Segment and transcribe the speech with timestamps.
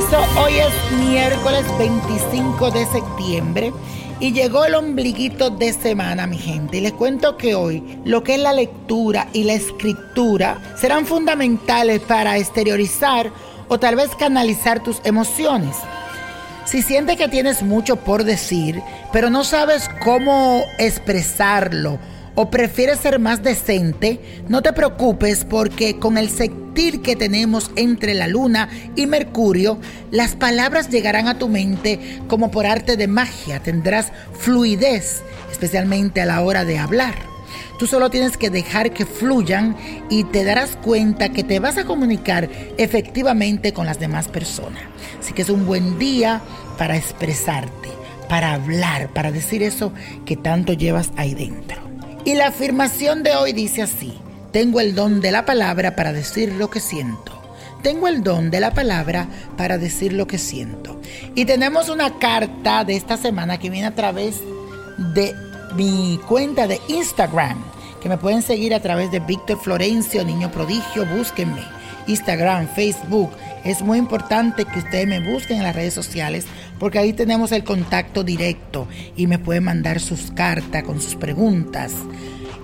[0.00, 3.70] Hoy es miércoles 25 de septiembre
[4.18, 6.78] y llegó el ombliguito de semana, mi gente.
[6.78, 12.00] Y les cuento que hoy lo que es la lectura y la escritura serán fundamentales
[12.00, 13.30] para exteriorizar
[13.68, 15.76] o tal vez canalizar tus emociones.
[16.64, 18.80] Si sientes que tienes mucho por decir,
[19.12, 21.98] pero no sabes cómo expresarlo
[22.36, 26.30] o prefieres ser más decente, no te preocupes porque con el
[26.74, 29.78] que tenemos entre la luna y Mercurio,
[30.10, 33.60] las palabras llegarán a tu mente como por arte de magia.
[33.62, 37.14] Tendrás fluidez, especialmente a la hora de hablar.
[37.78, 39.76] Tú solo tienes que dejar que fluyan
[40.08, 44.82] y te darás cuenta que te vas a comunicar efectivamente con las demás personas.
[45.18, 46.40] Así que es un buen día
[46.78, 47.88] para expresarte,
[48.28, 49.92] para hablar, para decir eso
[50.24, 51.78] que tanto llevas ahí dentro.
[52.24, 54.18] Y la afirmación de hoy dice así,
[54.52, 57.32] tengo el don de la palabra para decir lo que siento.
[57.82, 61.00] Tengo el don de la palabra para decir lo que siento.
[61.34, 64.40] Y tenemos una carta de esta semana que viene a través
[65.14, 65.34] de
[65.76, 67.62] mi cuenta de Instagram,
[68.02, 71.62] que me pueden seguir a través de Víctor Florencio, Niño Prodigio, búsquenme.
[72.06, 73.30] Instagram, Facebook.
[73.64, 76.46] Es muy importante que ustedes me busquen en las redes sociales
[76.78, 81.92] porque ahí tenemos el contacto directo y me pueden mandar sus cartas con sus preguntas.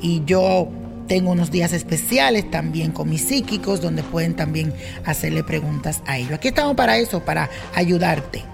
[0.00, 0.68] Y yo
[1.06, 4.72] tengo unos días especiales también con mis psíquicos donde pueden también
[5.04, 6.32] hacerle preguntas a ellos.
[6.32, 8.44] Aquí estamos para eso, para ayudarte.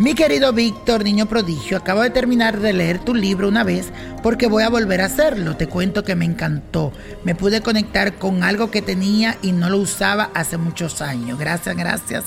[0.00, 4.46] Mi querido Víctor, niño prodigio, acabo de terminar de leer tu libro una vez porque
[4.46, 5.56] voy a volver a hacerlo.
[5.56, 6.92] Te cuento que me encantó.
[7.24, 11.36] Me pude conectar con algo que tenía y no lo usaba hace muchos años.
[11.36, 12.24] Gracias, gracias,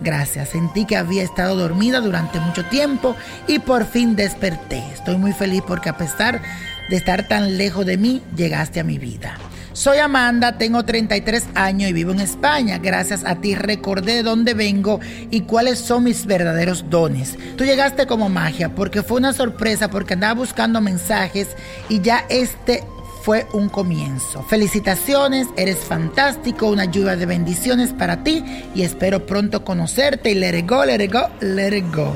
[0.00, 0.50] gracias.
[0.50, 4.84] Sentí que había estado dormida durante mucho tiempo y por fin desperté.
[4.92, 8.98] Estoy muy feliz porque a pesar de estar tan lejos de mí, llegaste a mi
[8.98, 9.38] vida.
[9.74, 12.78] Soy Amanda, tengo 33 años y vivo en España.
[12.78, 15.00] Gracias a ti recordé de dónde vengo
[15.32, 17.36] y cuáles son mis verdaderos dones.
[17.56, 21.48] Tú llegaste como magia porque fue una sorpresa porque andaba buscando mensajes
[21.88, 22.84] y ya este
[23.24, 24.42] fue un comienzo.
[24.42, 30.58] Felicitaciones, eres fantástico, una lluvia de bendiciones para ti y espero pronto conocerte y let
[30.58, 32.14] it go, let it go, let it go.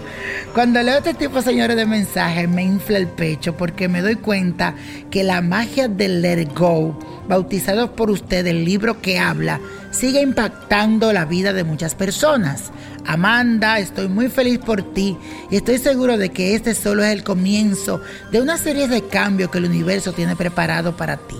[0.52, 4.74] Cuando leo este tipo, señores, de mensajes, me infla el pecho porque me doy cuenta
[5.10, 10.20] que la magia del let it go, bautizado por usted, el libro que habla, sigue
[10.20, 12.72] impactando la vida de muchas personas.
[13.06, 15.16] Amanda, estoy muy feliz por ti
[15.50, 18.00] y estoy seguro de que este solo es el comienzo
[18.30, 21.36] de una serie de cambios que el universo tiene preparado para ti.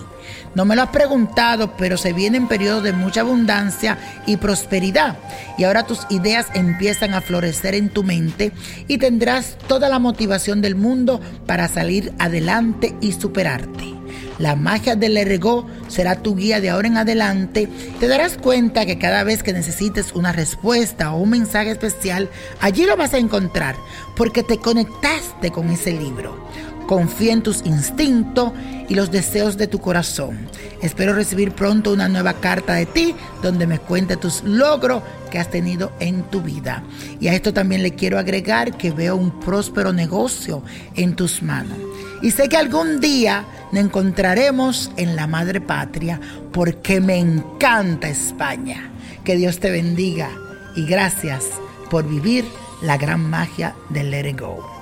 [0.55, 5.19] No me lo has preguntado, pero se vienen periodos de mucha abundancia y prosperidad.
[5.57, 8.53] Y ahora tus ideas empiezan a florecer en tu mente
[8.89, 13.98] y tendrás toda la motivación del mundo para salir adelante y superarte.
[14.39, 17.69] La magia del ergo será tu guía de ahora en adelante.
[17.99, 22.87] Te darás cuenta que cada vez que necesites una respuesta o un mensaje especial, allí
[22.87, 23.75] lo vas a encontrar
[24.17, 26.47] porque te conectaste con ese libro.
[26.87, 28.53] Confía en tus instintos
[28.89, 30.49] y los deseos de tu corazón.
[30.81, 35.51] Espero recibir pronto una nueva carta de ti donde me cuente tus logros que has
[35.51, 36.83] tenido en tu vida.
[37.21, 40.63] Y a esto también le quiero agregar que veo un próspero negocio
[40.95, 41.77] en tus manos.
[42.23, 46.21] Y sé que algún día nos encontraremos en la madre patria
[46.53, 48.91] porque me encanta España.
[49.25, 50.31] Que Dios te bendiga
[50.75, 51.45] y gracias
[51.91, 52.45] por vivir
[52.83, 54.79] la gran magia del Let It Go.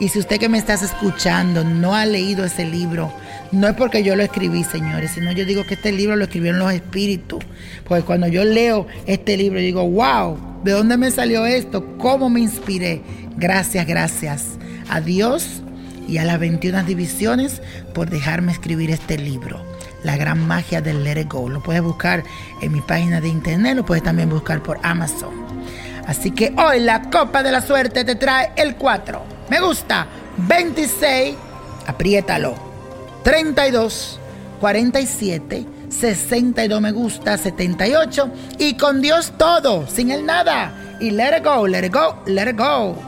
[0.00, 3.12] Y si usted que me estás escuchando no ha leído ese libro,
[3.50, 6.60] no es porque yo lo escribí, señores, sino yo digo que este libro lo escribieron
[6.60, 7.44] los espíritus.
[7.86, 11.96] Porque cuando yo leo este libro, digo, wow, ¿de dónde me salió esto?
[11.98, 13.00] ¿Cómo me inspiré?
[13.36, 14.44] Gracias, gracias
[14.88, 15.62] a Dios
[16.08, 19.62] y a las 21 divisiones por dejarme escribir este libro.
[20.02, 21.48] La gran magia del Let It Go.
[21.48, 22.24] Lo puedes buscar
[22.62, 25.46] en mi página de internet, lo puedes también buscar por Amazon.
[26.06, 29.22] Así que hoy la copa de la suerte te trae el 4.
[29.50, 30.06] Me gusta.
[30.38, 31.36] 26.
[31.86, 32.54] Apriétalo.
[33.22, 34.18] 32.
[34.60, 35.66] 47.
[35.90, 37.36] 62 me gusta.
[37.36, 38.30] 78.
[38.58, 39.86] Y con Dios todo.
[39.86, 40.72] Sin el nada.
[41.00, 43.07] Y let it go, let it go, let it go.